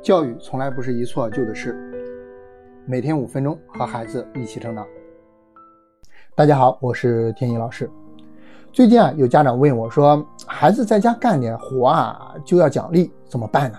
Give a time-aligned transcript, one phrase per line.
[0.00, 1.76] 教育从来不是一蹴而就的事，
[2.86, 4.86] 每天五分钟和孩子一起成长。
[6.36, 7.90] 大家好，我是天一老师。
[8.72, 13.78] 最近啊，有家长问我说，孩子在家干点活啊，就要奖励，怎么办呢？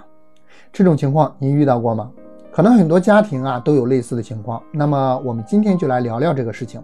[0.74, 2.12] 这种情况您遇到过吗？
[2.52, 4.62] 可能很多家庭啊都有类似的情况。
[4.74, 6.84] 那么我们今天就来聊聊这个事情。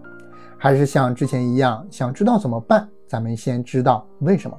[0.56, 4.58] 还是像之前一样，想知道怎么办，咱们先知道为什么。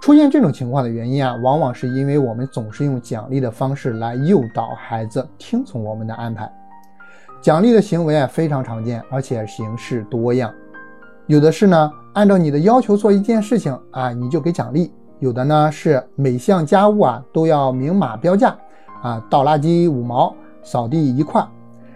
[0.00, 6.50] 出现这种情况的原因啊，往往是因为我们总是用奖励的方式来诱导孩子听从我们的安排。
[7.40, 10.52] 奖励的行为啊非常常见，而且形式多样。
[11.26, 18.56] 有的是呢，按照你的要求做一件事情啊，你就给奖励；有的呢是每项家务啊都要明码标价
[19.02, 21.42] 啊，倒垃圾五毛，扫地一块；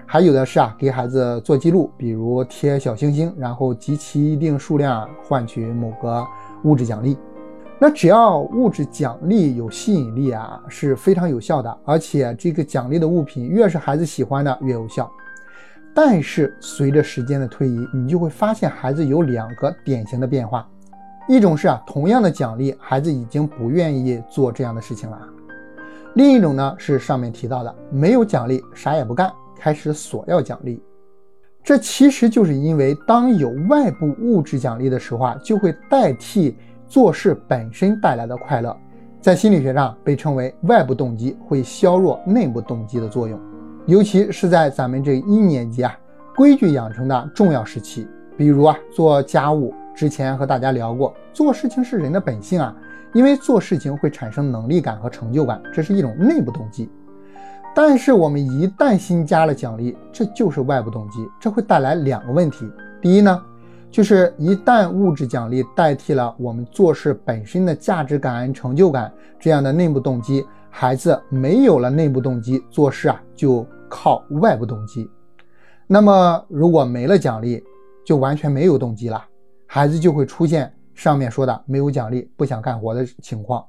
[0.05, 6.27] 还有的是啊给孩子做记录，比如贴小星星，然后集齐一定数量换取某个
[6.65, 7.17] 物质奖励。
[7.83, 11.79] 那只要物质奖励有吸引力啊，是非常有效的。
[11.83, 15.11] 而且这个奖励的物品越是孩子喜欢的，越有效。
[15.95, 20.69] 但是随着时间的推移，你就会发现孩子有两个典型的变化：
[21.27, 25.17] 一种是啊，同样的奖励，孩子已经不愿意做这样的事情了；
[26.17, 30.83] 另一种呢是上面提到的，没有奖励，啥也不干，开始索要奖励。
[31.65, 36.55] 这其实就是因为当有外部物质奖励的时候啊，就会代替。
[36.91, 38.77] 做事本身带来的快乐，
[39.21, 43.39] 在心理学上被称为外部动机，会削弱内部动机的作用。
[43.87, 45.97] 尤其是在咱们这一年级啊，
[46.35, 48.09] 规矩养成的重要时期。
[48.37, 52.75] 比如啊，做家务之前和大家聊过，做事情是人的本性啊，
[53.13, 56.91] 因为做事情会产生能力感和成就感，这是一种内部动机。
[57.73, 62.69] 但是我们一旦新加了奖励，这就是外部动机，这会带来两个问题。
[63.01, 63.41] 第一呢？
[63.91, 75.11] 就是一旦物质奖励代替了我们做事本身的价值感、成就感这样的内部动机，孩子没有了内部动机，做事啊就靠外部动机。
[75.89, 77.63] 那么如果没了奖励，
[78.07, 79.25] 就完全没有动机了，
[79.67, 83.67] 孩子就会出现上面说的没有奖励不想干活的情况。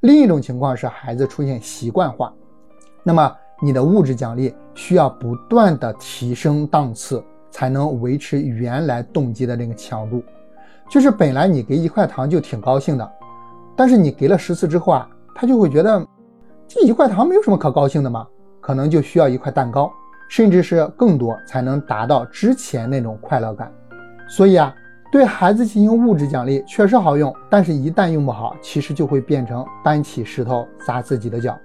[0.00, 2.30] 另一种情况是孩子出现习惯化，
[3.02, 7.24] 那么你的物质奖励需要不断的提升档次。
[7.56, 10.22] 才能维持原来动机的那个强度，
[10.90, 13.12] 就是本来你给一块糖就挺高兴的，
[13.74, 16.06] 但是你给了十次之后啊，他就会觉得
[16.68, 18.26] 这一块糖没有什么可高兴的嘛，
[18.60, 19.90] 可能就需要一块蛋糕，
[20.28, 23.72] 甚至是更多才能达到之前那种快乐感。
[24.28, 24.74] 所以啊，
[25.10, 31.56] 对孩子进行物质奖励确实好用，但是一旦用不好，其实就会变成搬起石头砸自己的脚。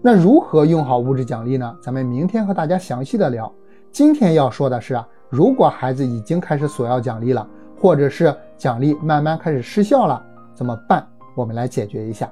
[0.00, 1.76] 那如何用好物质奖励呢？
[1.80, 3.54] 咱们明天和大家详细的聊。
[3.92, 7.46] 今天要说的是啊，如果孩子已经开始索要奖励了，
[7.78, 11.06] 或者是奖励慢慢开始失效了，怎么办？
[11.34, 12.26] 我们来解决一下。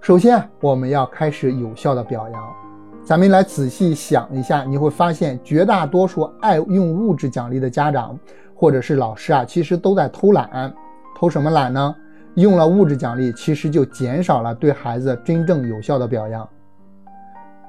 [0.00, 2.54] 首先，我们要开始有效的表扬。
[3.02, 8.16] 咱们来仔细想一下，你会发现绝大多数爱用物质奖励的家长
[8.54, 10.72] 或者是老师啊，其实都在偷懒。
[11.16, 11.96] 偷什么懒呢？
[12.34, 16.48] 用了物质奖励，其实就减少了对孩子真正有效的表扬。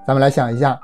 [0.06, 0.80] 咱们来想一下。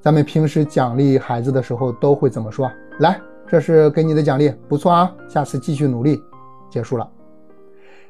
[0.00, 2.70] 咱们平时奖励孩子的时候都会怎么说？
[3.00, 6.22] 来，这是给你的奖励，不错啊，下次继续努力。
[6.70, 7.08] 结束了。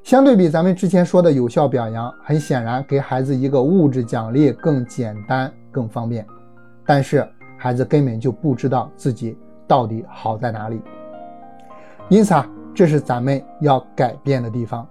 [0.02, 6.26] 相对比咱们之前说的有效表扬，很显然给孩子一个物质奖励更简单、更方便。
[6.84, 10.80] 但是孩子根本就不知道自己到底好在哪里。
[12.08, 14.86] 因此啊，这是咱们要改变的地方。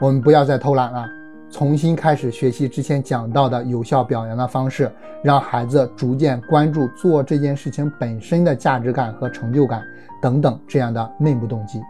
[0.00, 1.06] 我们不要再偷懒了。
[1.54, 4.90] 重新开始学习之前讲到的有效表扬的方式，
[5.22, 9.80] 让孩子逐渐关注做这件事情本身的价值感和成就感
[10.20, 11.80] 等等这样的内部动机。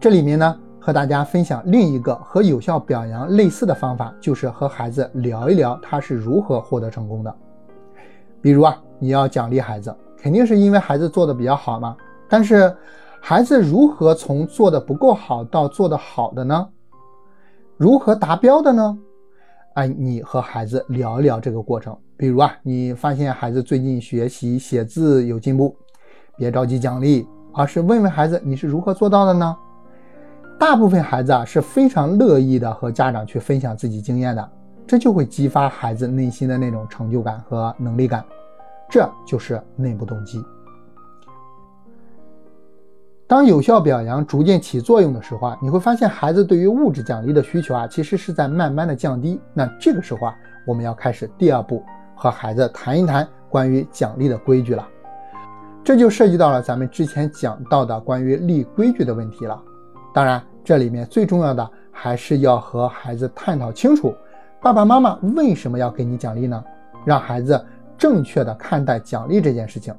[0.00, 7.34] 这里面呢，和大家分享另一个和有效表扬类似的方法，就是和孩子聊一聊他是如何获得成功的。
[8.40, 11.94] 比如啊，你要奖励孩子，肯定是因为孩子做的比较好嘛。
[12.26, 12.74] 但是，
[13.20, 16.66] 孩子如何从做的不够好到做的好的呢？
[17.78, 18.98] 如何达标的呢？
[19.74, 21.96] 哎，你和孩子聊一聊这个过程。
[22.16, 25.76] 比如啊，你发现孩子最近学习写字有进步，
[26.36, 27.24] 别着急奖励，
[27.54, 29.56] 而是问问孩子你是如何做到的呢？
[30.58, 34.50] 大部分孩子啊是非常乐意的和家长去分享自己经验的，
[34.84, 38.24] 这就会激发孩子内心的那种成就感和能力感，
[38.90, 40.44] 这就是内部动机。
[43.28, 49.38] 当有效表扬逐渐起作用的时候啊，你会发现孩子对于物质奖励的需求啊，其实是在慢慢的降低。
[49.52, 50.34] 那这个时候啊，
[50.66, 51.84] 我们要开始第二步，
[52.14, 54.88] 和孩子谈一谈关于奖励的规矩了。
[55.84, 59.62] 这就涉及到了咱们之前讲到的关于立规矩的问题了。
[60.14, 64.14] 当然，这里面最重要的还是要和孩子探讨清楚，
[64.58, 66.64] 爸爸妈妈为什么要给你奖励呢？
[67.04, 67.62] 让孩子
[67.98, 69.94] 正确的看待奖励这件事情。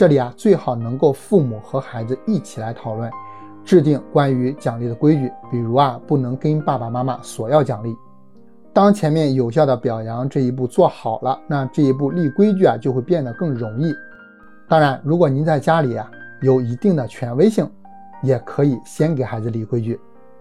[0.00, 3.10] 这里啊，最好能够父母和孩子一起来讨论，
[3.62, 5.30] 制定关于奖励的规矩。
[5.50, 7.94] 比如啊，不能跟爸爸妈妈索要奖励。
[8.72, 13.94] 当前面有效的表扬这一步做好了，那这一步立规矩啊就会变得更容易。
[14.66, 16.10] 当然，如果您在家里啊
[16.40, 17.70] 有一定的权威性，
[18.22, 20.00] 也可以先给孩子立规矩。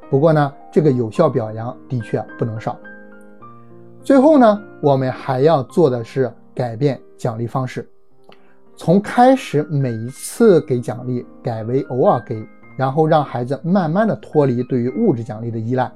[0.09, 2.77] 不过呢，这个有效表扬的确不能少。
[4.05, 7.85] 最后呢，我们还要做的是改变奖励方式。
[8.79, 12.41] 从开始每一次给奖励改为偶尔给，
[12.77, 15.91] 然后让孩子慢慢的脱离对于物质奖励的依赖。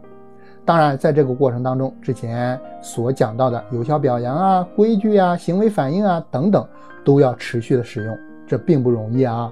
[0.65, 6.67] 当然，在这个过程当中，之前所讲到的有效表扬啊、规矩啊、行为反应啊等等，
[7.05, 9.49] 都要持续的使用，这并不容易啊。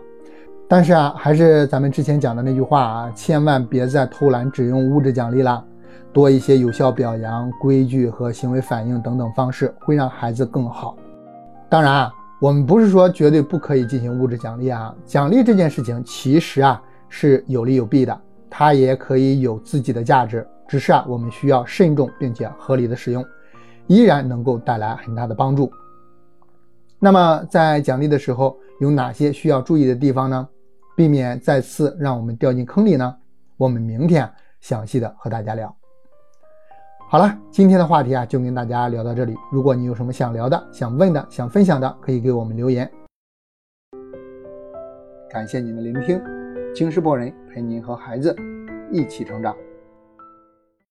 [0.68, 5.64] 但是啊，还是咱们之前讲的那句话啊，千万别再偷懒只用物质奖励了，
[6.12, 10.98] 多一些有效表扬、规矩和行为反应等等方式，会让孩子更好。
[11.70, 12.14] 当然啊。
[12.42, 23.24] 我们不是说绝对不可以进行物质奖励啊，奖励这件事情其实啊是有利有弊的，它也可以有自己的价值，只是啊我们需要慎重并且合理的使用，
[23.86, 25.72] 依然能够带来很大的帮助。
[26.98, 30.50] 那么在奖励的时候有哪些需要注意的地方呢？
[30.98, 33.16] 避免再次让我们掉进坑里呢？
[33.56, 34.28] 我们明天
[34.62, 35.81] 详细的和大家聊。
[37.12, 39.36] 好了，今天的话题啊，就跟大家聊到这里。
[39.52, 42.90] 如果你有什么想聊的、想问的、想分享的，可以给我们留言。
[45.30, 46.22] 感谢您的聆听，
[46.74, 48.34] 京师博人陪您和孩子
[48.94, 49.54] 一起成长。